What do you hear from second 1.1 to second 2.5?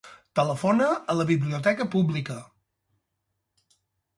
a la biblioteca pública.